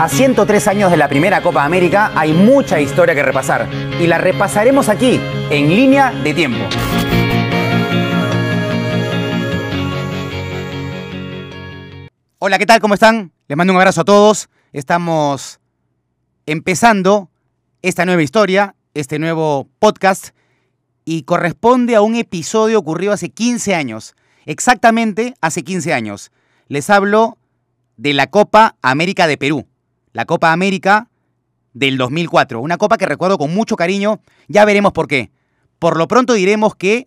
A 0.00 0.08
103 0.08 0.68
años 0.68 0.92
de 0.92 0.96
la 0.96 1.08
primera 1.08 1.42
Copa 1.42 1.64
América 1.64 2.12
hay 2.14 2.32
mucha 2.32 2.80
historia 2.80 3.16
que 3.16 3.22
repasar 3.24 3.68
y 4.00 4.06
la 4.06 4.16
repasaremos 4.16 4.88
aquí, 4.88 5.18
en 5.50 5.74
línea 5.74 6.12
de 6.12 6.34
tiempo. 6.34 6.64
Hola, 12.38 12.58
¿qué 12.60 12.66
tal? 12.66 12.78
¿Cómo 12.78 12.94
están? 12.94 13.32
Les 13.48 13.58
mando 13.58 13.72
un 13.72 13.78
abrazo 13.80 14.02
a 14.02 14.04
todos. 14.04 14.48
Estamos 14.72 15.58
empezando 16.46 17.28
esta 17.82 18.06
nueva 18.06 18.22
historia, 18.22 18.76
este 18.94 19.18
nuevo 19.18 19.68
podcast, 19.80 20.28
y 21.04 21.22
corresponde 21.24 21.96
a 21.96 22.02
un 22.02 22.14
episodio 22.14 22.78
ocurrido 22.78 23.12
hace 23.12 23.30
15 23.30 23.74
años, 23.74 24.14
exactamente 24.46 25.34
hace 25.40 25.64
15 25.64 25.92
años. 25.92 26.30
Les 26.68 26.88
hablo 26.88 27.36
de 27.96 28.12
la 28.14 28.28
Copa 28.28 28.76
América 28.80 29.26
de 29.26 29.36
Perú 29.36 29.66
la 30.18 30.26
Copa 30.26 30.50
América 30.50 31.08
del 31.74 31.96
2004. 31.96 32.60
Una 32.60 32.76
copa 32.76 32.98
que 32.98 33.06
recuerdo 33.06 33.38
con 33.38 33.54
mucho 33.54 33.76
cariño, 33.76 34.20
ya 34.48 34.64
veremos 34.64 34.90
por 34.90 35.06
qué. 35.06 35.30
Por 35.78 35.96
lo 35.96 36.08
pronto 36.08 36.32
diremos 36.32 36.74
que 36.74 37.06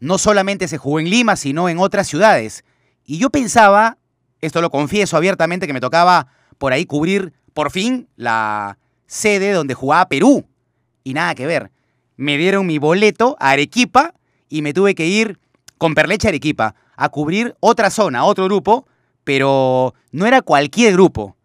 no 0.00 0.18
solamente 0.18 0.66
se 0.66 0.76
jugó 0.76 0.98
en 0.98 1.08
Lima, 1.08 1.36
sino 1.36 1.68
en 1.68 1.78
otras 1.78 2.08
ciudades. 2.08 2.64
Y 3.04 3.18
yo 3.18 3.30
pensaba, 3.30 3.98
esto 4.40 4.60
lo 4.60 4.70
confieso 4.70 5.16
abiertamente, 5.16 5.68
que 5.68 5.72
me 5.72 5.80
tocaba 5.80 6.26
por 6.58 6.72
ahí 6.72 6.84
cubrir 6.84 7.32
por 7.54 7.70
fin 7.70 8.08
la 8.16 8.76
sede 9.06 9.52
donde 9.52 9.74
jugaba 9.74 10.08
Perú. 10.08 10.48
Y 11.04 11.14
nada 11.14 11.36
que 11.36 11.46
ver. 11.46 11.70
Me 12.16 12.38
dieron 12.38 12.66
mi 12.66 12.78
boleto 12.78 13.36
a 13.38 13.50
Arequipa 13.50 14.14
y 14.48 14.62
me 14.62 14.74
tuve 14.74 14.96
que 14.96 15.06
ir 15.06 15.38
con 15.78 15.94
Perlecha 15.94 16.26
a 16.26 16.30
Arequipa 16.30 16.74
a 16.96 17.08
cubrir 17.08 17.54
otra 17.60 17.88
zona, 17.88 18.24
otro 18.24 18.46
grupo, 18.46 18.84
pero 19.22 19.94
no 20.10 20.26
era 20.26 20.42
cualquier 20.42 20.94
grupo 20.94 21.35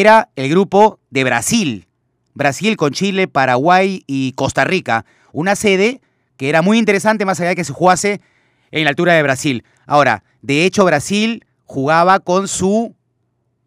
era 0.00 0.30
el 0.34 0.50
grupo 0.50 0.98
de 1.10 1.22
Brasil. 1.22 1.86
Brasil 2.34 2.76
con 2.76 2.90
Chile, 2.90 3.28
Paraguay 3.28 4.02
y 4.08 4.32
Costa 4.32 4.64
Rica. 4.64 5.04
Una 5.32 5.54
sede 5.54 6.00
que 6.36 6.48
era 6.48 6.62
muy 6.62 6.78
interesante 6.78 7.24
más 7.24 7.38
allá 7.38 7.50
de 7.50 7.54
que 7.54 7.62
se 7.62 7.72
jugase 7.72 8.20
en 8.72 8.82
la 8.82 8.90
altura 8.90 9.14
de 9.14 9.22
Brasil. 9.22 9.62
Ahora, 9.86 10.24
de 10.42 10.64
hecho 10.64 10.84
Brasil 10.84 11.46
jugaba 11.64 12.18
con 12.18 12.48
su 12.48 12.96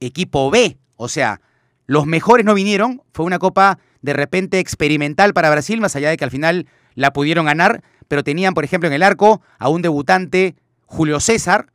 equipo 0.02 0.52
B. 0.52 0.78
O 0.98 1.08
sea, 1.08 1.40
los 1.86 2.06
mejores 2.06 2.46
no 2.46 2.54
vinieron. 2.54 3.02
Fue 3.14 3.26
una 3.26 3.40
copa 3.40 3.80
de 4.02 4.12
repente 4.12 4.60
experimental 4.60 5.34
para 5.34 5.50
Brasil, 5.50 5.80
más 5.80 5.96
allá 5.96 6.10
de 6.10 6.18
que 6.18 6.26
al 6.26 6.32
final 6.32 6.68
la 6.94 7.14
pudieron 7.14 7.46
ganar. 7.46 7.84
Pero 8.10 8.26
tenían, 8.26 8.54
por 8.54 8.66
ejemplo, 8.66 8.88
en 8.88 8.94
el 8.94 9.04
arco 9.04 9.42
a 9.60 9.70
un 9.70 9.82
debutante, 9.82 10.58
Julio 10.88 11.22
César. 11.22 11.72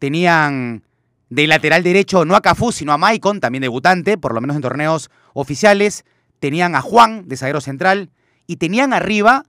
Tenían 0.00 0.82
de 1.30 1.46
lateral 1.46 1.82
derecho 1.82 2.24
no 2.24 2.36
a 2.36 2.40
Cafú, 2.40 2.72
sino 2.72 2.92
a 2.92 2.98
Maicon, 2.98 3.40
también 3.40 3.62
debutante, 3.62 4.16
por 4.18 4.34
lo 4.34 4.40
menos 4.40 4.56
en 4.56 4.62
torneos 4.62 5.10
oficiales. 5.34 6.04
Tenían 6.40 6.74
a 6.74 6.80
Juan, 6.80 7.28
de 7.28 7.36
zaguero 7.36 7.60
central, 7.60 8.10
y 8.46 8.56
tenían 8.56 8.92
arriba 8.92 9.44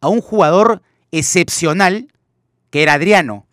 a 0.00 0.08
un 0.08 0.20
jugador 0.20 0.82
excepcional, 1.12 2.08
que 2.70 2.82
era 2.82 2.94
Adriano. 2.94 3.46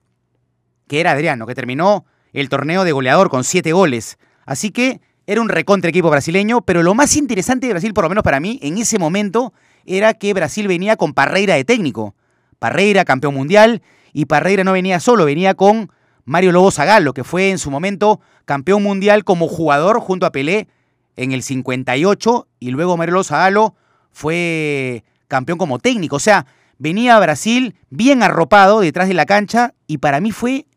Que 0.88 1.00
era 1.00 1.12
Adriano, 1.12 1.46
que 1.48 1.56
terminó 1.56 2.06
el 2.34 2.50
torneo 2.50 2.84
de 2.84 2.92
goleador 2.92 3.30
con 3.30 3.44
siete 3.44 3.72
goles. 3.72 4.18
Así 4.46 4.72
que 4.72 5.00
era 5.28 5.42
un 5.42 5.50
recontra 5.50 5.90
equipo 5.90 6.10
brasileño, 6.10 6.62
pero 6.62 6.84
lo 6.84 6.94
más 6.94 7.16
interesante 7.16 7.68
de 7.68 7.74
Brasil, 7.74 7.94
por 7.94 8.04
lo 8.04 8.10
menos 8.10 8.24
para 8.24 8.40
mí, 8.40 8.60
en 8.62 8.78
ese 8.78 9.00
momento, 9.00 9.54
era 9.86 10.14
que 10.14 10.34
Brasil 10.34 10.68
venía 10.68 10.98
con 10.98 11.14
Parreira 11.14 11.56
de 11.56 11.64
técnico. 11.64 12.16
Parreira, 12.60 13.06
campeón 13.06 13.36
mundial, 13.36 13.82
y 14.14 14.26
Parreira 14.26 14.64
no 14.64 14.74
venía 14.74 15.00
solo, 15.00 15.26
venía 15.26 15.54
con 15.54 15.92
Mario 16.32 16.54
Lobo 16.54 16.72
Zagallo, 16.72 17.14
que 17.14 17.26
fue 17.26 17.50
en 17.50 17.58
su 17.58 17.70
momento 17.70 18.22
campeón 18.46 18.84
mundial 18.84 19.26
como 19.26 19.50
jugador 19.50 20.00
junto 20.00 20.26
a 20.26 20.32
Pelé 20.32 20.70
en 21.18 21.34
el 21.34 21.44
58 21.44 22.48
y 22.58 22.72
luego 22.72 22.96
Mario 22.96 23.16
Lobo 23.16 23.26
Zagallo 23.26 23.76
fue 24.14 25.04
campeón 25.28 25.58
como 25.58 25.78
técnico. 25.78 26.16
O 26.16 26.20
sea, 26.20 26.46
venía 26.78 27.18
a 27.18 27.20
Brasil 27.20 27.76
bien 27.90 28.24
arropado 28.24 28.80
detrás 28.80 29.09
de 29.09 29.14
la 29.14 29.25
cancha 29.25 29.74
y 29.88 29.97
para 29.97 30.22
mí 30.22 30.31
fue 30.31 30.68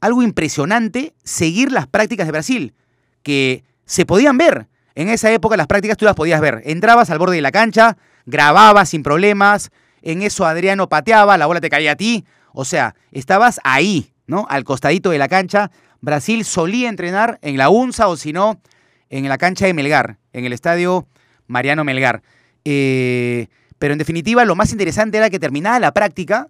algo 0.00 0.22
impresionante 0.22 1.12
seguir 1.24 1.72
las 1.72 1.88
prácticas 1.88 2.28
de 2.28 2.32
Brasil, 2.32 2.74
que 3.24 3.64
se 3.84 4.06
podían 4.06 4.38
ver. 4.38 4.68
En 4.94 5.08
esa 5.08 5.32
época 5.32 5.56
las 5.56 5.66
prácticas 5.66 5.96
tú 5.96 6.04
las 6.04 6.14
podías 6.14 6.40
ver. 6.40 6.62
Entrabas 6.64 7.10
al 7.10 7.18
borde 7.18 7.34
de 7.34 7.42
la 7.42 7.50
cancha, 7.50 7.96
grababas 8.26 8.90
sin 8.90 9.02
problemas, 9.02 9.72
en 10.02 10.22
eso 10.22 10.46
Adriano 10.46 10.88
pateaba, 10.88 11.36
la 11.36 11.46
bola 11.46 11.60
te 11.60 11.68
caía 11.68 11.90
a 11.90 11.96
ti. 11.96 12.24
O 12.52 12.64
sea, 12.64 12.94
estabas 13.10 13.58
ahí, 13.64 14.12
¿no? 14.28 14.46
Al 14.48 14.62
costadito 14.62 15.10
de 15.10 15.18
la 15.18 15.26
cancha. 15.26 15.72
Brasil 16.00 16.44
solía 16.44 16.88
entrenar 16.88 17.40
en 17.42 17.56
la 17.56 17.70
UNSA 17.70 18.06
o 18.06 18.16
si 18.16 18.32
no, 18.32 18.60
en 19.10 19.28
la 19.28 19.38
cancha 19.38 19.66
de 19.66 19.74
Melgar, 19.74 20.18
en 20.32 20.44
el 20.44 20.52
estadio 20.52 21.08
Mariano 21.48 21.82
Melgar. 21.82 22.22
Eh, 22.64 23.48
pero 23.80 23.92
en 23.94 23.98
definitiva, 23.98 24.44
lo 24.44 24.54
más 24.54 24.70
interesante 24.70 25.18
era 25.18 25.30
que 25.30 25.40
terminaba 25.40 25.80
la 25.80 25.92
práctica, 25.92 26.48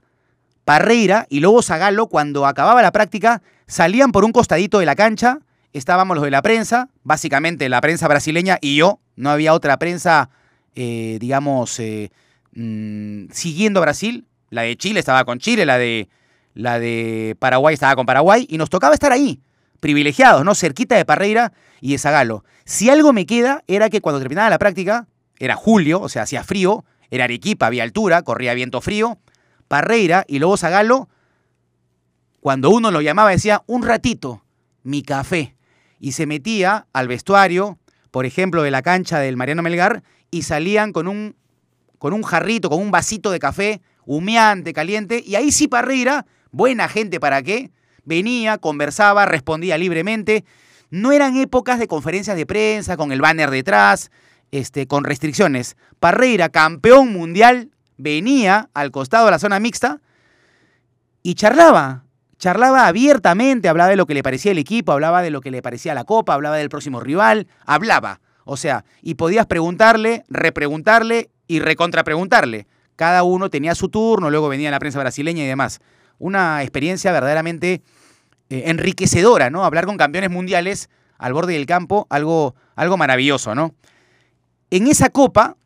Parreira 0.65 1.27
y 1.31 1.41
luego 1.41 1.63
Zagallo, 1.63 2.09
cuando 2.09 2.47
acababa 2.47 2.83
la 2.83 2.93
práctica, 2.93 3.41
salían 3.67 4.13
por 4.13 4.25
un 4.25 4.33
costadito 4.33 4.81
de 4.81 4.87
la 4.87 4.97
cancha, 4.97 5.39
estábamos 5.73 6.17
los 6.17 6.25
de 6.25 6.31
la 6.31 6.43
prensa, 6.43 6.91
básicamente 7.05 7.69
la 7.71 7.81
prensa 7.81 8.09
brasileña 8.09 8.59
y 8.61 8.77
yo, 8.77 9.01
no 9.17 9.31
había 9.31 9.55
otra 9.55 9.79
prensa, 9.79 10.31
eh, 10.75 11.17
digamos, 11.21 11.79
eh, 11.81 12.11
mm, 12.53 13.31
siguiendo 13.31 13.81
a 13.81 13.83
Brasil. 13.83 14.27
La 14.51 14.63
de 14.63 14.77
Chile 14.77 15.01
estaba 15.01 15.25
con 15.25 15.39
Chile, 15.39 15.65
la 15.65 15.79
de 15.79 16.09
la 16.59 16.81
de 16.81 17.37
Paraguay 17.39 17.75
estaba 17.75 17.95
con 17.95 18.05
Paraguay 18.05 18.45
y 18.51 18.59
nos 18.59 18.69
tocaba 18.69 18.93
estar 18.93 19.13
ahí, 19.13 19.41
privilegiados, 19.79 20.45
¿no? 20.45 20.57
Cerquita 20.57 20.97
de 20.97 21.05
Parreira 21.05 21.53
y 21.81 21.93
de 21.93 21.99
Zagalo. 21.99 22.45
Si 22.65 22.91
algo 22.91 23.13
me 23.13 23.27
queda 23.27 23.63
era 23.69 23.89
que 23.89 24.01
cuando 24.01 24.19
terminaba 24.19 24.51
la 24.51 24.59
práctica, 24.59 25.07
era 25.39 25.55
julio, 25.55 26.01
o 26.01 26.09
sea, 26.09 26.23
hacía 26.23 26.43
frío, 26.43 26.85
era 27.13 27.25
Arequipa, 27.25 27.67
había 27.67 27.85
altura, 27.85 28.23
corría 28.23 28.55
viento 28.55 28.81
frío, 28.81 29.19
Parreira 29.69 30.25
y 30.27 30.41
luego 30.41 30.57
Zagalo, 30.57 31.09
cuando 32.41 32.71
uno 32.71 32.91
lo 32.91 33.03
llamaba 33.03 33.31
decía, 33.31 33.63
un 33.67 33.85
ratito, 33.85 34.43
mi 34.83 35.03
café. 35.03 35.55
Y 36.01 36.13
se 36.13 36.27
metía 36.27 36.89
al 36.93 37.07
vestuario, 37.07 37.79
por 38.11 38.27
ejemplo, 38.27 38.65
de 38.65 38.73
la 38.73 38.83
cancha 38.83 39.21
del 39.21 39.37
Mariano 39.37 39.63
Melgar, 39.63 40.03
y 40.33 40.43
salían 40.43 40.93
con 40.93 41.07
un, 41.07 41.37
con 41.99 42.13
un 42.13 42.25
jarrito, 42.25 42.69
con 42.69 42.81
un 42.81 42.91
vasito 42.91 43.31
de 43.31 43.39
café 43.39 43.81
humeante, 44.07 44.73
caliente, 44.73 45.23
y 45.25 45.37
ahí 45.37 45.53
sí 45.53 45.69
Parreira 45.69 46.27
buena 46.51 46.89
gente 46.89 47.21
para 47.21 47.43
qué, 47.43 47.71
venía, 48.09 48.59
conversaba, 48.59 49.27
respondía 49.27 49.79
libremente. 49.79 50.45
No 50.91 51.13
eran 51.13 51.37
épocas 51.37 51.79
de 51.79 51.87
conferencias 51.87 52.37
de 52.37 52.47
prensa 52.47 52.97
con 52.97 53.13
el 53.13 53.21
banner 53.21 53.51
detrás, 53.51 54.11
este, 54.51 54.87
con 54.87 55.05
restricciones. 55.05 55.77
Parreira, 56.01 56.49
campeón 56.49 57.13
mundial, 57.13 57.71
venía 57.99 58.71
al 58.75 58.91
costado 58.91 59.27
de 59.27 59.33
la 59.33 59.39
zona 59.39 59.61
mixta 59.61 60.01
y 61.23 61.35
charlaba. 61.35 62.05
Charlaba 62.39 62.87
abiertamente, 62.87 63.69
hablaba 63.69 63.91
de 63.91 63.97
lo 63.97 64.07
que 64.07 64.15
le 64.15 64.23
parecía 64.23 64.53
el 64.53 64.59
equipo, 64.59 64.93
hablaba 64.93 65.23
de 65.23 65.31
lo 65.31 65.41
que 65.41 65.51
le 65.51 65.61
parecía 65.61 65.93
la 65.93 66.05
copa, 66.05 66.35
hablaba 66.35 66.57
del 66.57 66.69
próximo 66.69 67.01
rival, 67.01 67.49
hablaba. 67.67 68.21
O 68.45 68.57
sea, 68.57 68.85
y 69.03 69.15
podías 69.15 69.47
preguntarle, 69.47 70.25
repreguntarle 70.29 71.31
y 71.49 71.59
recontrapreguntarle. 71.59 72.67
Cada 72.97 73.25
uno 73.25 73.51
tenía 73.51 73.75
su 73.75 73.89
turno, 73.89 74.31
luego 74.31 74.49
venía 74.49 74.71
la 74.71 74.79
prensa 74.79 75.01
brasileña 75.01 75.43
y 75.43 75.47
demás 75.47 75.81
una 76.19 76.63
experiencia 76.63 77.13
verdaderamente 77.13 77.83
eh, 78.51 78.65
enriquecedora, 78.67 79.51
¿no? 79.51 79.65
Hablar 79.65 79.87
con 79.87 79.97
campeones 79.97 80.31
mundiales 80.31 80.91
al 81.19 81.33
borde 81.33 81.55
del 81.55 81.67
campo, 81.67 82.07
algo, 82.11 82.55
algo 82.77 82.97
maravilloso, 82.97 83.55
¿no? 83.55 83.75
En 84.71 84.87
esa 84.87 85.11
copa 85.11 85.57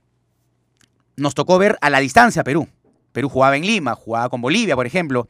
nos 1.16 1.34
tocó 1.34 1.58
ver 1.58 1.78
a 1.80 1.90
la 1.90 2.00
distancia 2.00 2.44
Perú. 2.44 2.68
Perú 3.12 3.28
jugaba 3.28 3.56
en 3.56 3.66
Lima, 3.66 3.94
jugaba 3.94 4.28
con 4.28 4.40
Bolivia, 4.40 4.74
por 4.74 4.86
ejemplo, 4.86 5.28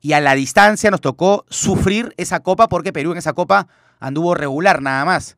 y 0.00 0.12
a 0.12 0.20
la 0.20 0.34
distancia 0.34 0.90
nos 0.90 1.00
tocó 1.00 1.44
sufrir 1.48 2.14
esa 2.16 2.40
copa 2.40 2.68
porque 2.68 2.92
Perú 2.92 3.12
en 3.12 3.18
esa 3.18 3.32
copa 3.32 3.68
anduvo 3.98 4.34
regular 4.34 4.82
nada 4.82 5.04
más. 5.04 5.36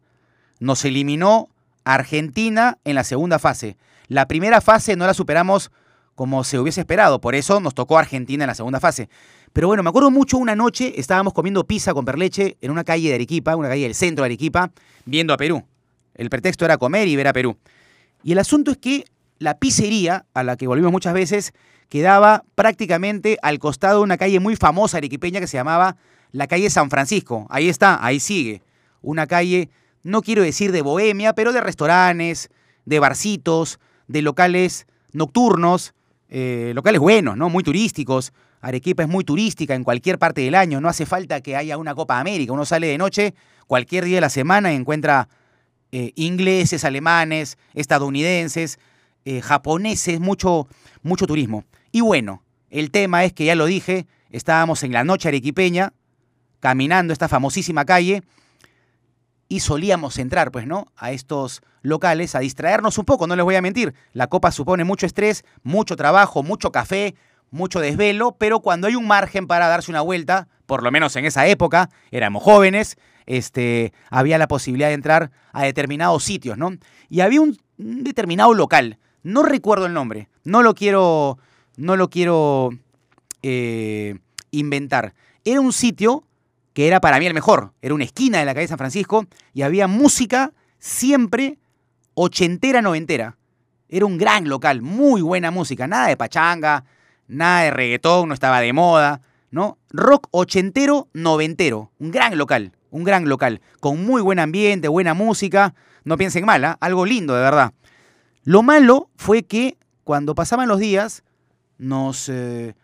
Nos 0.61 0.85
eliminó 0.85 1.49
Argentina 1.85 2.79
en 2.85 2.95
la 2.95 3.05
segunda 3.05 3.39
fase. 3.39 3.77
La 4.09 4.29
primera 4.29 4.61
fase 4.61 4.97
no 4.97 5.07
la 5.07 5.15
superamos 5.15 5.71
como 6.15 6.45
se 6.45 6.59
hubiese 6.59 6.81
esperado. 6.81 7.21
Por 7.21 7.35
eso 7.35 7.61
nos 7.61 7.75
tocó 7.75 7.99
Argentina 7.99 8.45
en 8.45 8.49
la 8.49 8.55
segunda 8.55 8.81
fase. 8.81 9.09
Pero 9.53 9.67
bueno, 9.67 9.83
me 9.83 9.91
acuerdo 9.91 10.11
mucho 10.11 10.39
una 10.39 10.57
noche, 10.57 10.95
estábamos 10.99 11.33
comiendo 11.33 11.65
pizza 11.65 11.93
con 11.93 12.05
perleche 12.05 12.57
en 12.61 12.71
una 12.71 12.85
calle 12.85 13.09
de 13.09 13.15
Arequipa, 13.17 13.55
una 13.57 13.69
calle 13.69 13.83
del 13.83 13.95
centro 13.95 14.23
de 14.23 14.27
Arequipa, 14.27 14.71
viendo 15.05 15.35
a 15.35 15.37
Perú. 15.37 15.65
El 16.15 16.31
pretexto 16.31 16.65
era 16.65 16.79
comer 16.79 17.09
y 17.09 17.17
ver 17.17 17.29
a 17.29 17.33
Perú. 17.33 17.57
Y 18.23 18.33
el 18.33 18.39
asunto 18.39 18.71
es 18.71 18.79
que 18.79 19.05
la 19.39 19.59
pizzería, 19.59 20.27
a 20.35 20.43
la 20.43 20.57
que 20.57 20.67
volvimos 20.67 20.93
muchas 20.93 21.15
veces, 21.15 21.53
quedaba 21.89 22.45
prácticamente 22.55 23.39
al 23.43 23.59
costado 23.59 23.99
de 23.99 24.05
una 24.05 24.17
calle 24.17 24.41
muy 24.41 24.57
famosa 24.57 24.99
arequipeña 24.99 25.41
que 25.41 25.47
se 25.47 25.57
llamaba 25.59 25.97
la 26.31 26.47
calle 26.47 26.71
San 26.71 26.89
Francisco. 26.89 27.47
Ahí 27.51 27.69
está, 27.69 28.05
ahí 28.05 28.21
sigue. 28.21 28.63
Una 29.03 29.27
calle, 29.27 29.69
no 30.03 30.23
quiero 30.23 30.43
decir 30.43 30.73
de 30.73 30.81
bohemia, 30.81 31.35
pero 31.35 31.53
de 31.53 31.61
restaurantes, 31.61 32.51
de 32.87 32.99
barcitos, 32.99 33.79
de 34.07 34.23
locales 34.23 34.87
nocturnos, 35.13 35.95
eh, 36.35 36.73
locales 36.75 36.99
buenos, 36.99 37.37
¿no? 37.37 37.51
Muy 37.51 37.63
turísticos. 37.63 38.33
Arequipa 38.63 39.03
es 39.03 39.09
muy 39.11 39.23
turística 39.23 39.75
en 39.75 39.85
cualquier 39.85 40.19
parte 40.19 40.41
del 40.41 40.55
año. 40.55 40.81
No 40.81 40.89
hace 40.89 41.05
falta 41.05 41.43
que 41.43 41.57
haya 41.57 41.77
una 41.77 41.95
Copa 41.95 42.19
América. 42.19 42.55
Uno 42.55 42.65
sale 42.65 42.87
de 42.87 42.97
noche 42.97 43.35
cualquier 43.67 44.07
día 44.07 44.15
de 44.15 44.23
la 44.23 44.31
semana 44.31 44.73
y 44.73 44.77
encuentra 44.77 45.29
eh, 45.91 46.13
ingleses, 46.15 46.87
alemanes, 46.87 47.59
estadounidenses, 47.75 48.79
eh, 49.27 49.43
japoneses, 49.43 50.21
mucho, 50.21 50.69
mucho 51.03 51.27
turismo. 51.27 51.65
Y 51.91 52.01
bueno, 52.01 52.43
el 52.71 52.91
tema 52.91 53.25
es 53.25 53.35
que 53.35 53.45
ya 53.45 53.55
lo 53.55 53.67
dije, 53.67 54.07
estábamos 54.31 54.85
en 54.85 54.93
la 54.93 55.05
noche 55.05 55.29
arequipeña, 55.29 55.93
caminando 56.61 57.13
esta 57.13 57.29
famosísima 57.29 57.85
calle, 57.85 58.23
y 59.53 59.61
solíamos 59.61 60.17
entrar, 60.17 60.51
pues, 60.51 60.67
¿no? 60.67 60.87
A 60.97 61.13
estos 61.13 61.61
locales 61.83 62.35
a 62.35 62.39
distraernos 62.39 62.97
un 62.97 63.05
poco, 63.05 63.27
no 63.27 63.37
les 63.37 63.45
voy 63.45 63.55
a 63.55 63.61
mentir. 63.61 63.93
La 64.15 64.29
copa 64.29 64.51
supone 64.51 64.83
mucho 64.83 65.05
estrés, 65.05 65.45
mucho 65.63 65.95
trabajo, 65.95 66.43
mucho 66.43 66.73
café, 66.73 67.17
mucho 67.51 67.79
desvelo, 67.79 68.35
pero 68.39 68.61
cuando 68.61 68.87
hay 68.87 68.95
un 68.97 69.07
margen 69.07 69.47
para 69.47 69.69
darse 69.69 69.91
una 69.91 70.01
vuelta, 70.01 70.49
por 70.65 70.83
lo 70.83 70.91
menos 70.91 71.17
en 71.17 71.27
esa 71.27 71.47
época, 71.49 71.91
éramos 72.11 72.43
jóvenes, 72.43 72.97
este, 73.27 73.93
había 74.09 74.39
la 74.39 74.49
posibilidad 74.49 74.89
de 74.89 74.95
entrar 74.95 75.31
a 75.53 75.65
determinados 75.65 76.25
sitios, 76.25 76.57
¿no? 76.57 76.71
Y 77.11 77.21
había 77.21 77.43
un 77.43 77.59
determinado 77.77 78.55
local, 78.55 78.97
no 79.23 79.43
recuerdo 79.43 79.85
el 79.85 79.93
nombre, 79.93 80.31
no 80.45 80.63
lo 80.63 80.75
quiero, 80.75 81.37
no 81.77 81.97
lo 81.97 82.09
quiero 82.09 82.71
eh, 83.43 84.19
inventar. 84.51 85.13
Era 85.45 85.61
un 85.61 85.75
sitio 85.75 86.25
que 86.73 86.87
era 86.87 87.01
para 87.01 87.19
mí 87.19 87.27
el 87.27 87.35
mejor. 87.35 87.73
Era 87.83 87.95
una 87.95 88.05
esquina 88.05 88.39
de 88.39 88.45
la 88.45 88.55
calle 88.55 88.69
San 88.69 88.79
Francisco 88.79 89.27
y 89.53 89.63
había 89.63 89.87
música 89.87 90.53
siempre 90.79 91.59
ochentera, 92.15 92.83
noventera. 92.83 93.37
Era 93.89 94.07
un 94.07 94.19
gran 94.19 94.49
local, 94.49 94.83
muy 94.83 95.21
buena 95.21 95.51
música, 95.51 95.87
nada 95.87 96.09
de 96.09 96.17
pachanga, 96.17 96.85
nada 97.29 97.63
de 97.63 97.71
reggaetón, 97.71 98.29
no 98.29 98.35
estaba 98.35 98.61
de 98.61 98.73
moda, 98.73 99.21
¿no? 99.51 99.79
Rock 99.91 100.29
ochentero, 100.31 101.09
noventero, 101.13 101.93
un 101.99 102.11
gran 102.11 102.39
local, 102.39 102.73
un 102.91 103.05
gran 103.05 103.29
local, 103.29 103.61
con 103.81 104.05
muy 104.05 104.23
buen 104.23 104.39
ambiente, 104.39 104.89
buena 104.89 105.15
música, 105.15 105.75
no 106.05 106.17
piensen 106.17 106.47
mal, 106.47 106.65
¿ah? 106.65 106.79
algo 106.81 107.05
lindo 107.05 107.35
de 107.35 107.43
verdad. 107.43 107.73
Lo 108.45 108.63
malo 108.63 109.11
fue 109.17 109.43
que 109.43 109.77
cuando 110.05 110.35
pasaban 110.35 110.69
los 110.69 110.79
días 110.79 111.23
nos 111.79 112.29
eh, 112.29 112.75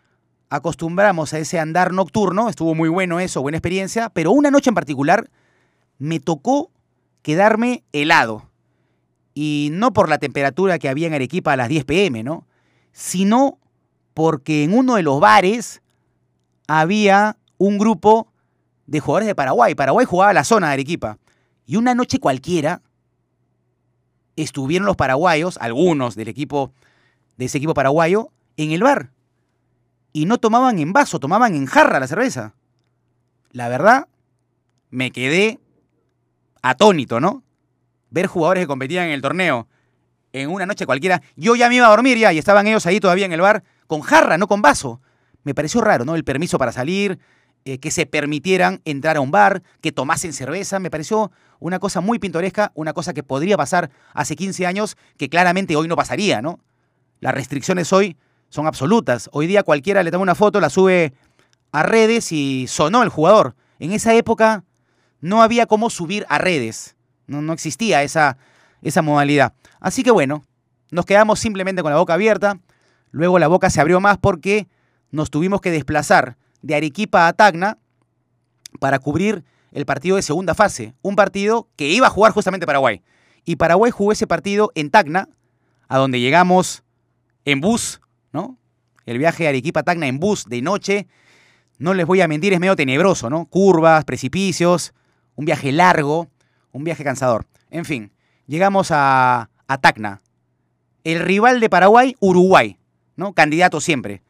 acostumbramos 0.49 1.33
a 1.33 1.39
ese 1.39 1.59
andar 1.59 1.93
nocturno, 1.93 2.49
estuvo 2.49 2.73
muy 2.75 2.89
bueno 2.89 3.19
eso, 3.19 3.41
buena 3.41 3.57
experiencia, 3.57 4.09
pero 4.09 4.31
una 4.31 4.51
noche 4.51 4.69
en 4.69 4.75
particular 4.75 5.29
me 5.99 6.19
tocó 6.19 6.71
quedarme 7.21 7.83
helado. 7.93 8.49
Y 9.33 9.69
no 9.71 9.93
por 9.93 10.09
la 10.09 10.17
temperatura 10.17 10.79
que 10.79 10.89
había 10.89 11.07
en 11.07 11.13
Arequipa 11.13 11.53
a 11.53 11.57
las 11.57 11.69
10 11.69 11.85
pm, 11.85 12.23
¿no? 12.23 12.47
Sino 12.91 13.59
porque 14.13 14.63
en 14.63 14.73
uno 14.73 14.95
de 14.95 15.03
los 15.03 15.19
bares 15.19 15.81
había 16.67 17.37
un 17.57 17.77
grupo 17.77 18.33
de 18.87 18.99
jugadores 18.99 19.27
de 19.27 19.35
Paraguay. 19.35 19.75
Paraguay 19.75 20.05
jugaba 20.05 20.33
la 20.33 20.43
zona 20.43 20.67
de 20.67 20.73
Arequipa. 20.73 21.19
Y 21.65 21.75
una 21.75 21.93
noche 21.93 22.19
cualquiera 22.19 22.81
estuvieron 24.35 24.87
los 24.87 24.95
paraguayos, 24.95 25.57
algunos 25.61 26.15
del 26.15 26.27
equipo 26.27 26.73
de 27.37 27.45
ese 27.45 27.59
equipo 27.59 27.73
paraguayo, 27.73 28.31
en 28.57 28.71
el 28.71 28.83
bar 28.83 29.11
y 30.19 30.25
no 30.25 30.37
tomaban 30.37 30.79
en 30.79 30.91
vaso, 30.91 31.17
tomaban 31.17 31.55
en 31.55 31.65
jarra 31.65 31.97
la 31.97 32.05
cerveza. 32.05 32.53
La 33.51 33.69
verdad, 33.69 34.09
me 34.89 35.11
quedé 35.11 35.59
atónito, 36.61 37.21
¿no? 37.21 37.41
Ver 38.09 38.27
jugadores 38.27 38.63
que 38.63 38.67
competían 38.67 39.05
en 39.05 39.11
el 39.11 39.21
torneo 39.21 39.69
en 40.33 40.49
una 40.49 40.65
noche 40.65 40.85
cualquiera. 40.85 41.21
Yo 41.37 41.55
ya 41.55 41.69
me 41.69 41.75
iba 41.75 41.87
a 41.87 41.89
dormir 41.91 42.17
ya 42.17 42.33
y 42.33 42.37
estaban 42.37 42.67
ellos 42.67 42.85
ahí 42.85 42.99
todavía 42.99 43.27
en 43.27 43.31
el 43.31 43.39
bar 43.39 43.63
con 43.87 44.01
jarra, 44.01 44.37
no 44.37 44.49
con 44.49 44.61
vaso. 44.61 44.99
Me 45.43 45.55
pareció 45.55 45.79
raro, 45.79 46.03
¿no? 46.03 46.15
El 46.15 46.25
permiso 46.25 46.57
para 46.57 46.73
salir, 46.73 47.17
eh, 47.63 47.77
que 47.77 47.89
se 47.89 48.05
permitieran 48.05 48.81
entrar 48.83 49.15
a 49.15 49.21
un 49.21 49.31
bar, 49.31 49.63
que 49.79 49.93
tomasen 49.93 50.33
cerveza. 50.33 50.79
Me 50.79 50.91
pareció 50.91 51.31
una 51.59 51.79
cosa 51.79 52.01
muy 52.01 52.19
pintoresca, 52.19 52.73
una 52.75 52.91
cosa 52.91 53.13
que 53.13 53.23
podría 53.23 53.55
pasar 53.55 53.89
hace 54.13 54.35
15 54.35 54.65
años, 54.65 54.97
que 55.15 55.29
claramente 55.29 55.77
hoy 55.77 55.87
no 55.87 55.95
pasaría, 55.95 56.41
¿no? 56.41 56.59
Las 57.21 57.33
restricciones 57.33 57.93
hoy 57.93 58.17
son 58.49 58.67
absolutas. 58.67 59.29
Hoy 59.31 59.47
día 59.47 59.63
cualquiera 59.63 60.03
le 60.03 60.11
toma 60.11 60.23
una 60.23 60.35
foto, 60.35 60.59
la 60.59 60.69
sube 60.69 61.13
a 61.71 61.83
redes 61.83 62.31
y 62.31 62.65
sonó 62.67 63.03
el 63.03 63.09
jugador. 63.09 63.55
En 63.79 63.91
esa 63.91 64.13
época 64.13 64.63
no 65.21 65.41
había 65.41 65.65
cómo 65.65 65.89
subir 65.89 66.25
a 66.29 66.37
redes. 66.37 66.95
No, 67.27 67.41
no 67.41 67.53
existía 67.53 68.03
esa, 68.03 68.37
esa 68.81 69.01
modalidad. 69.01 69.53
Así 69.79 70.03
que 70.03 70.11
bueno, 70.11 70.43
nos 70.91 71.05
quedamos 71.05 71.39
simplemente 71.39 71.81
con 71.81 71.91
la 71.91 71.97
boca 71.97 72.15
abierta. 72.15 72.59
Luego 73.11 73.39
la 73.39 73.47
boca 73.47 73.69
se 73.69 73.81
abrió 73.81 73.99
más 73.99 74.17
porque 74.17 74.67
nos 75.11 75.29
tuvimos 75.29 75.61
que 75.61 75.71
desplazar 75.71 76.37
de 76.61 76.75
Arequipa 76.75 77.27
a 77.27 77.33
Tacna 77.33 77.77
para 78.79 78.99
cubrir 78.99 79.43
el 79.71 79.85
partido 79.85 80.15
de 80.15 80.21
segunda 80.21 80.55
fase. 80.55 80.93
Un 81.01 81.15
partido 81.15 81.67
que 81.75 81.87
iba 81.89 82.07
a 82.07 82.11
jugar 82.11 82.31
justamente 82.31 82.65
Paraguay. 82.65 83.01
Y 83.45 83.55
Paraguay 83.55 83.91
jugó 83.91 84.11
ese 84.11 84.27
partido 84.27 84.71
en 84.75 84.89
Tacna, 84.89 85.29
a 85.87 85.97
donde 85.97 86.19
llegamos 86.19 86.83
en 87.45 87.61
bus 87.61 88.01
¿no? 88.31 88.57
El 89.05 89.17
viaje 89.17 89.45
a 89.47 89.49
Arequipa-Tacna 89.49 90.07
en 90.07 90.19
bus 90.19 90.45
de 90.45 90.61
noche, 90.61 91.07
no 91.77 91.93
les 91.93 92.05
voy 92.05 92.21
a 92.21 92.27
mentir, 92.27 92.53
es 92.53 92.59
medio 92.59 92.75
tenebroso, 92.75 93.29
¿no? 93.29 93.45
Curvas, 93.45 94.05
precipicios, 94.05 94.93
un 95.35 95.45
viaje 95.45 95.71
largo, 95.71 96.27
un 96.71 96.83
viaje 96.83 97.03
cansador. 97.03 97.45
En 97.69 97.85
fin, 97.85 98.11
llegamos 98.45 98.91
a, 98.91 99.49
a 99.67 99.77
Tacna. 99.77 100.21
El 101.03 101.21
rival 101.21 101.59
de 101.59 101.69
Paraguay, 101.69 102.15
Uruguay, 102.19 102.77
¿no? 103.15 103.33
Candidato 103.33 103.79
siempre. 103.79 104.21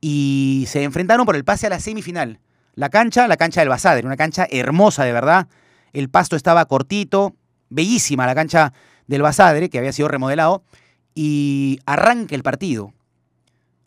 Y 0.00 0.64
se 0.68 0.82
enfrentaron 0.82 1.26
por 1.26 1.36
el 1.36 1.44
pase 1.44 1.66
a 1.66 1.70
la 1.70 1.78
semifinal. 1.78 2.40
La 2.74 2.88
cancha, 2.88 3.28
la 3.28 3.36
cancha 3.36 3.60
del 3.60 3.68
Basader, 3.68 4.06
una 4.06 4.16
cancha 4.16 4.46
hermosa 4.50 5.04
de 5.04 5.12
verdad. 5.12 5.48
El 5.92 6.08
pasto 6.08 6.36
estaba 6.36 6.64
cortito, 6.64 7.36
bellísima 7.68 8.26
la 8.26 8.34
cancha 8.34 8.72
del 9.06 9.22
Basadre, 9.22 9.68
que 9.68 9.78
había 9.78 9.92
sido 9.92 10.08
remodelado, 10.08 10.64
y 11.14 11.78
arranca 11.84 12.34
el 12.34 12.42
partido. 12.42 12.94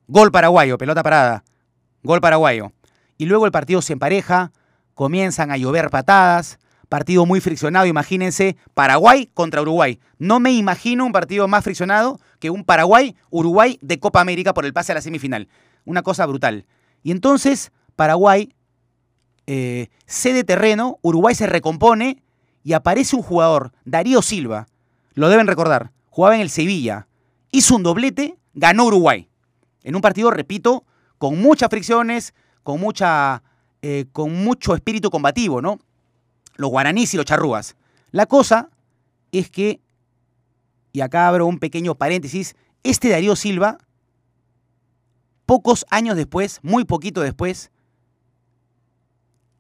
Gol 0.08 0.32
paraguayo, 0.32 0.78
pelota 0.78 1.02
parada. 1.02 1.44
Gol 2.04 2.22
paraguayo. 2.22 2.72
Y 3.18 3.26
luego 3.26 3.46
el 3.46 3.52
partido 3.52 3.82
se 3.82 3.94
empareja, 3.94 4.52
comienzan 4.94 5.52
a 5.52 5.58
llover 5.58 5.90
patadas, 5.90 6.60
partido 6.90 7.26
muy 7.26 7.42
friccionado, 7.42 7.88
imagínense, 7.88 8.58
Paraguay 8.74 9.30
contra 9.34 9.62
Uruguay. 9.62 10.00
No 10.20 10.40
me 10.40 10.52
imagino 10.52 11.06
un 11.06 11.12
partido 11.12 11.48
más 11.48 11.64
friccionado 11.64 12.20
que 12.40 12.52
un 12.52 12.64
Paraguay-Uruguay 12.64 13.80
de 13.82 14.00
Copa 14.00 14.22
América 14.22 14.54
por 14.54 14.66
el 14.66 14.74
pase 14.74 14.92
a 14.92 14.96
la 14.96 15.02
semifinal. 15.02 15.48
Una 15.86 16.04
cosa 16.04 16.26
brutal. 16.26 16.66
Y 17.02 17.12
entonces 17.12 17.72
Paraguay 17.96 18.54
eh, 19.48 19.88
cede 20.06 20.44
terreno, 20.44 21.00
Uruguay 21.02 21.34
se 21.34 21.48
recompone 21.48 22.24
y 22.64 22.74
aparece 22.74 23.16
un 23.16 23.24
jugador, 23.24 23.72
Darío 23.86 24.22
Silva, 24.22 24.68
lo 25.14 25.30
deben 25.30 25.48
recordar, 25.48 25.92
jugaba 26.10 26.36
en 26.36 26.42
el 26.42 26.50
Sevilla, 26.50 27.08
hizo 27.52 27.76
un 27.76 27.84
doblete, 27.84 28.38
ganó 28.54 28.86
Uruguay 28.86 29.30
en 29.86 29.96
un 29.96 30.02
partido, 30.02 30.32
repito, 30.32 30.84
con 31.20 31.40
muchas 31.40 31.70
fricciones, 31.70 32.34
con, 32.64 32.82
mucha, 32.82 33.44
eh, 33.84 34.06
con 34.12 34.34
mucho 34.44 34.74
espíritu 34.74 35.12
combativo, 35.12 35.62
¿no? 35.62 35.80
Los 36.56 36.72
guaraníes 36.72 37.14
y 37.14 37.18
los 37.18 37.26
charrúas. 37.26 37.78
La 38.10 38.26
cosa 38.26 38.72
es 39.32 39.52
que, 39.52 39.80
y 40.92 41.02
acá 41.02 41.28
abro 41.28 41.46
un 41.46 41.60
pequeño 41.60 41.94
paréntesis, 41.94 42.56
este 42.82 43.10
Darío 43.10 43.36
Silva, 43.36 43.78
pocos 45.46 45.86
años 45.92 46.16
después, 46.16 46.60
muy 46.64 46.84
poquito 46.84 47.22
después, 47.22 47.70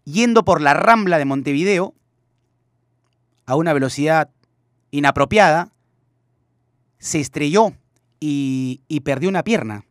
yendo 0.05 0.43
por 0.43 0.59
la 0.59 0.73
rambla 0.73 1.19
de 1.19 1.25
Montevideo 1.25 1.93
a 3.45 3.55
una 3.55 3.73
velocidad 3.73 4.31
inapropiada, 4.89 5.71
se 6.97 7.19
estrelló 7.19 7.73
y, 8.19 8.81
y 8.87 9.01
perdió 9.01 9.29
una 9.29 9.43
pierna. 9.43 9.85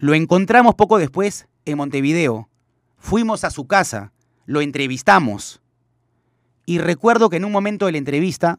Lo 0.00 0.14
encontramos 0.14 0.76
poco 0.76 0.96
después 0.96 1.46
en 1.66 1.76
Montevideo. 1.76 2.48
Fuimos 2.96 3.44
a 3.44 3.50
su 3.50 3.66
casa, 3.66 4.14
lo 4.46 4.62
entrevistamos. 4.62 5.60
Y 6.64 6.78
recuerdo 6.78 7.28
que 7.28 7.36
en 7.36 7.44
un 7.44 7.52
momento 7.52 7.84
de 7.84 7.92
la 7.92 7.98
entrevista 7.98 8.58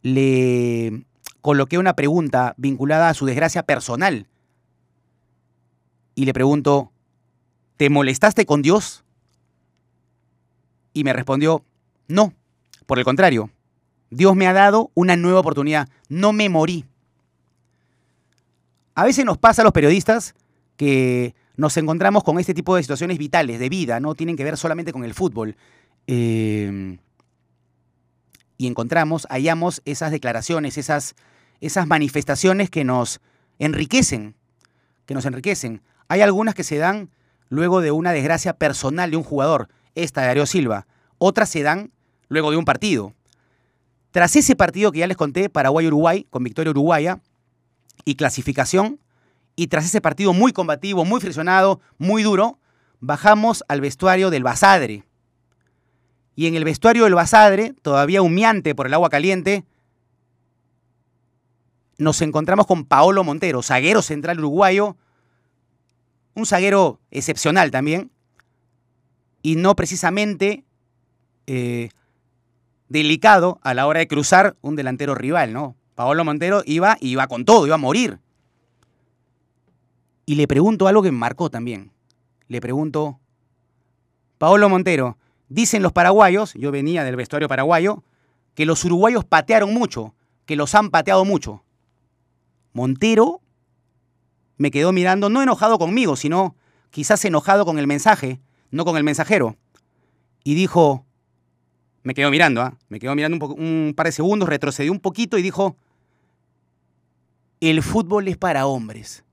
le 0.00 1.04
coloqué 1.42 1.76
una 1.76 1.94
pregunta 1.94 2.54
vinculada 2.56 3.10
a 3.10 3.14
su 3.14 3.26
desgracia 3.26 3.64
personal. 3.64 4.26
Y 6.14 6.24
le 6.24 6.32
pregunto, 6.32 6.90
¿te 7.76 7.90
molestaste 7.90 8.46
con 8.46 8.62
Dios? 8.62 9.04
Y 10.94 11.04
me 11.04 11.12
respondió, 11.12 11.66
no, 12.08 12.32
por 12.86 12.98
el 12.98 13.04
contrario, 13.04 13.50
Dios 14.08 14.34
me 14.34 14.46
ha 14.46 14.54
dado 14.54 14.90
una 14.94 15.16
nueva 15.16 15.40
oportunidad, 15.40 15.90
no 16.08 16.32
me 16.32 16.48
morí. 16.48 16.86
A 18.94 19.04
veces 19.04 19.24
nos 19.24 19.38
pasa 19.38 19.62
a 19.62 19.64
los 19.64 19.72
periodistas 19.72 20.34
que 20.76 21.34
nos 21.56 21.76
encontramos 21.76 22.24
con 22.24 22.38
este 22.38 22.54
tipo 22.54 22.74
de 22.74 22.82
situaciones 22.82 23.18
vitales, 23.18 23.58
de 23.58 23.68
vida, 23.68 24.00
no 24.00 24.14
tienen 24.14 24.36
que 24.36 24.44
ver 24.44 24.56
solamente 24.56 24.92
con 24.92 25.04
el 25.04 25.14
fútbol. 25.14 25.56
Eh, 26.06 26.98
y 28.56 28.66
encontramos, 28.66 29.26
hallamos 29.30 29.80
esas 29.84 30.10
declaraciones, 30.10 30.76
esas, 30.76 31.14
esas 31.60 31.86
manifestaciones 31.86 32.68
que 32.68 32.84
nos 32.84 33.20
enriquecen, 33.58 34.34
que 35.06 35.14
nos 35.14 35.24
enriquecen. 35.24 35.82
Hay 36.08 36.20
algunas 36.20 36.54
que 36.54 36.64
se 36.64 36.76
dan 36.76 37.10
luego 37.48 37.80
de 37.80 37.90
una 37.90 38.12
desgracia 38.12 38.54
personal 38.54 39.10
de 39.10 39.16
un 39.16 39.22
jugador. 39.22 39.68
esta 39.94 40.20
de 40.20 40.26
Darío 40.28 40.46
Silva. 40.46 40.86
Otras 41.18 41.48
se 41.48 41.62
dan 41.62 41.90
luego 42.28 42.50
de 42.50 42.58
un 42.58 42.64
partido. 42.64 43.14
Tras 44.10 44.36
ese 44.36 44.56
partido 44.56 44.92
que 44.92 44.98
ya 44.98 45.06
les 45.06 45.16
conté, 45.16 45.48
Paraguay-Uruguay, 45.48 46.26
con 46.30 46.42
victoria 46.42 46.70
uruguaya 46.70 47.20
y 48.04 48.14
clasificación, 48.14 49.00
y 49.56 49.66
tras 49.66 49.84
ese 49.84 50.00
partido 50.00 50.32
muy 50.32 50.52
combativo, 50.52 51.04
muy 51.04 51.20
friccionado, 51.20 51.80
muy 51.98 52.22
duro, 52.22 52.58
bajamos 53.00 53.64
al 53.68 53.80
vestuario 53.80 54.30
del 54.30 54.42
Basadre. 54.42 55.04
Y 56.34 56.46
en 56.46 56.54
el 56.54 56.64
vestuario 56.64 57.04
del 57.04 57.14
Basadre, 57.14 57.74
todavía 57.82 58.22
humeante 58.22 58.74
por 58.74 58.86
el 58.86 58.94
agua 58.94 59.10
caliente, 59.10 59.64
nos 61.98 62.22
encontramos 62.22 62.66
con 62.66 62.84
Paolo 62.84 63.24
Montero, 63.24 63.62
zaguero 63.62 64.00
central 64.00 64.38
uruguayo, 64.38 64.96
un 66.34 66.46
zaguero 66.46 67.00
excepcional 67.10 67.70
también, 67.70 68.10
y 69.42 69.56
no 69.56 69.76
precisamente 69.76 70.64
eh, 71.46 71.90
delicado 72.88 73.58
a 73.62 73.74
la 73.74 73.86
hora 73.86 74.00
de 74.00 74.08
cruzar 74.08 74.56
un 74.62 74.76
delantero 74.76 75.14
rival, 75.14 75.52
¿no? 75.52 75.76
Paolo 76.00 76.24
Montero 76.24 76.62
iba, 76.64 76.96
iba 77.02 77.26
con 77.26 77.44
todo, 77.44 77.66
iba 77.66 77.74
a 77.74 77.78
morir. 77.78 78.20
Y 80.24 80.36
le 80.36 80.48
pregunto 80.48 80.88
algo 80.88 81.02
que 81.02 81.12
me 81.12 81.18
marcó 81.18 81.50
también. 81.50 81.92
Le 82.48 82.58
pregunto, 82.62 83.20
Paolo 84.38 84.70
Montero, 84.70 85.18
dicen 85.50 85.82
los 85.82 85.92
paraguayos, 85.92 86.54
yo 86.54 86.70
venía 86.72 87.04
del 87.04 87.16
vestuario 87.16 87.48
paraguayo, 87.48 88.02
que 88.54 88.64
los 88.64 88.82
uruguayos 88.82 89.26
patearon 89.26 89.74
mucho, 89.74 90.14
que 90.46 90.56
los 90.56 90.74
han 90.74 90.88
pateado 90.88 91.26
mucho. 91.26 91.64
Montero 92.72 93.42
me 94.56 94.70
quedó 94.70 94.92
mirando, 94.92 95.28
no 95.28 95.42
enojado 95.42 95.78
conmigo, 95.78 96.16
sino 96.16 96.56
quizás 96.88 97.22
enojado 97.26 97.66
con 97.66 97.78
el 97.78 97.86
mensaje, 97.86 98.40
no 98.70 98.86
con 98.86 98.96
el 98.96 99.04
mensajero. 99.04 99.58
Y 100.44 100.54
dijo, 100.54 101.04
me 102.04 102.14
quedó 102.14 102.30
mirando, 102.30 102.62
¿ah? 102.62 102.78
me 102.88 102.98
quedó 103.00 103.14
mirando 103.14 103.46
un, 103.48 103.62
un 103.62 103.94
par 103.94 104.06
de 104.06 104.12
segundos, 104.12 104.48
retrocedió 104.48 104.92
un 104.92 105.00
poquito 105.00 105.36
y 105.36 105.42
dijo, 105.42 105.76
el 107.60 107.82
fútbol 107.82 108.28
es 108.28 108.36
para 108.36 108.66
hombres. 108.66 109.24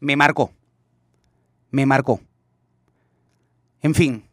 Me 0.00 0.16
marcó, 0.16 0.52
me 1.70 1.86
marcó. 1.86 2.20
En 3.80 3.94
fin, 3.94 4.24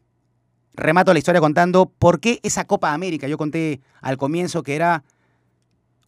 remato 0.74 1.12
la 1.14 1.20
historia 1.20 1.42
contando 1.42 1.88
por 1.88 2.20
qué 2.20 2.40
esa 2.44 2.66
Copa 2.66 2.94
América. 2.94 3.28
Yo 3.28 3.38
conté 3.38 3.82
al 4.02 4.18
comienzo 4.18 4.64
que 4.64 4.76
era 4.76 5.04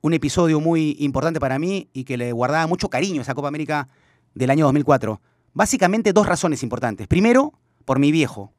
un 0.02 0.14
episodio 0.14 0.60
muy 0.60 0.98
importante 1.00 1.40
para 1.40 1.60
mí 1.60 1.90
y 1.94 2.04
que 2.04 2.18
le 2.18 2.32
guardaba 2.34 2.68
mucho 2.68 2.90
cariño 2.90 3.22
esa 3.22 3.36
Copa 3.36 3.48
América 3.48 3.88
del 4.36 4.50
año 4.50 4.66
2004. 4.66 5.22
Básicamente 5.54 6.14
dos 6.14 6.28
razones 6.28 6.62
importantes. 6.62 7.08
Primero, 7.08 7.54
por 7.86 8.00
mi 8.00 8.12
viejo. 8.12 8.52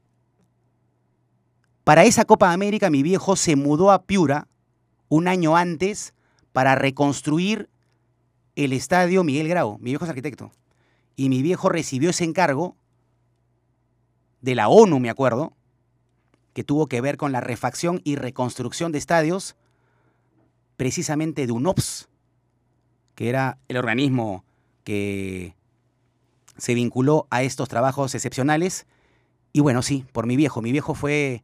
Para 1.85 2.04
esa 2.04 2.25
Copa 2.25 2.52
América 2.52 2.88
mi 2.88 3.02
viejo 3.02 3.37
se 3.37 3.56
mudó 3.56 3.92
a 3.92 4.04
Piura 4.04 4.49
un 5.09 5.28
año 5.28 5.56
antes 5.56 6.14
para 6.54 6.76
reconstruir 6.76 7.68
el 8.54 8.73
estadio 8.73 9.25
Miguel 9.25 9.49
Grau. 9.49 9.76
Mi 9.80 9.90
viejo 9.90 10.04
es 10.04 10.08
arquitecto. 10.08 10.52
Y 11.16 11.28
mi 11.28 11.42
viejo 11.42 11.68
recibió 11.68 12.11
ese 12.11 12.23
encargo 12.23 12.76
de 14.40 14.54
la 14.54 14.68
ONU, 14.68 15.00
me 15.00 15.11
acuerdo, 15.11 15.52
que 16.52 16.62
tuvo 16.62 16.87
que 16.87 17.00
ver 17.00 17.16
con 17.16 17.32
la 17.32 17.40
refacción 17.40 18.00
y 18.04 18.14
reconstrucción 18.14 18.92
de 18.92 18.99
estadios, 18.99 19.56
precisamente 20.76 21.44
de 21.44 21.52
UNOPS, 21.52 22.08
que 23.16 23.28
era 23.28 23.58
el 23.66 23.76
organismo 23.76 24.44
que 24.84 25.56
se 26.56 26.75
vinculó 26.75 27.26
a 27.30 27.42
estos 27.42 27.68
trabajos 27.68 28.14
excepcionales. 28.14 28.87
Y 29.52 29.58
bueno, 29.58 29.82
sí, 29.82 30.06
por 30.12 30.28
mi 30.28 30.37
viejo. 30.37 30.62
Mi 30.62 30.70
viejo 30.70 30.94
fue 30.94 31.42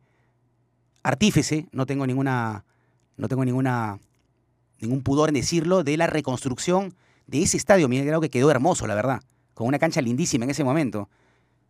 artífice, 1.03 1.67
no 1.73 1.85
tengo 1.85 2.07
ninguna, 2.07 2.65
no 3.17 3.27
tengo 3.27 3.45
ninguna, 3.45 3.99
ningún 4.81 5.03
pudor 5.03 5.29
en 5.29 5.35
decirlo, 5.35 5.85
de 5.85 5.97
la 5.97 6.07
reconstrucción 6.07 6.95
de 7.27 7.43
ese 7.43 7.57
estadio. 7.57 7.89
Miguel 7.89 8.07
Grau 8.07 8.21
que 8.21 8.31
quedó 8.31 8.51
hermoso, 8.51 8.87
la 8.87 8.95
verdad, 8.95 9.21
con 9.55 9.67
una 9.67 9.79
cancha 9.79 10.01
lindísima 10.01 10.45
en 10.45 10.51
ese 10.51 10.65
momento. 10.65 11.09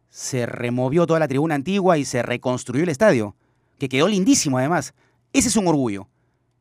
Se 0.09 0.47
removió 0.47 1.07
toda 1.07 1.21
la 1.21 1.29
tribuna 1.29 1.55
antigua 1.55 1.99
y 1.99 2.05
se 2.05 2.23
reconstruyó 2.23 2.83
el 2.85 2.89
estadio, 2.89 3.37
que 3.79 3.89
quedó 3.89 4.09
lindísimo 4.09 4.59
además. 4.59 4.95
Ese 5.33 5.49
es 5.49 5.57
un 5.57 5.69
orgullo. 5.69 6.09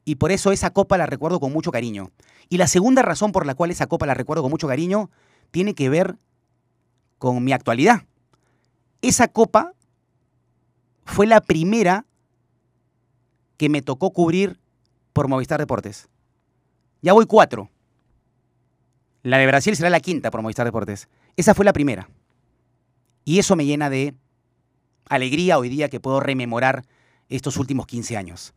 Y 0.05 0.15
por 0.15 0.31
eso 0.31 0.51
esa 0.51 0.71
copa 0.71 0.97
la 0.97 1.05
recuerdo 1.05 1.39
con 1.39 1.53
mucho 1.53 1.71
cariño. 1.71 2.11
Y 2.49 2.57
la 2.57 2.67
segunda 2.67 3.01
razón 3.01 3.31
por 3.31 3.45
la 3.45 3.55
cual 3.55 3.71
esa 3.71 3.87
copa 3.87 4.05
la 4.05 4.13
recuerdo 4.13 4.41
con 4.41 4.51
mucho 4.51 4.67
cariño 4.67 5.09
tiene 5.51 5.75
que 5.75 5.89
ver 5.89 6.17
con 7.17 7.43
mi 7.43 7.53
actualidad. 7.53 8.03
Esa 9.01 9.27
copa 9.27 9.73
fue 11.05 11.27
la 11.27 11.41
primera 11.41 12.05
que 13.57 13.69
me 13.69 13.81
tocó 13.81 14.11
cubrir 14.11 14.59
por 15.13 15.27
Movistar 15.27 15.59
Deportes. 15.59 16.09
Ya 17.01 17.13
voy 17.13 17.25
cuatro. 17.25 17.69
La 19.23 19.37
de 19.37 19.47
Brasil 19.47 19.75
será 19.75 19.89
la 19.89 19.99
quinta 19.99 20.31
por 20.31 20.41
Movistar 20.41 20.65
Deportes. 20.65 21.07
Esa 21.35 21.53
fue 21.53 21.65
la 21.65 21.73
primera. 21.73 22.09
Y 23.25 23.39
eso 23.39 23.55
me 23.55 23.65
llena 23.65 23.89
de 23.89 24.15
alegría 25.07 25.57
hoy 25.57 25.69
día 25.69 25.89
que 25.89 25.99
puedo 25.99 26.19
rememorar 26.19 26.85
estos 27.29 27.57
últimos 27.57 27.85
15 27.85 28.17
años. 28.17 28.53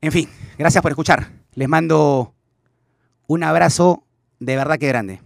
En 0.00 0.12
fin, 0.12 0.28
gracias 0.58 0.82
por 0.82 0.92
escuchar. 0.92 1.30
Les 1.54 1.68
mando 1.68 2.34
un 3.26 3.42
abrazo 3.42 4.04
de 4.38 4.56
verdad 4.56 4.78
que 4.78 4.88
grande. 4.88 5.20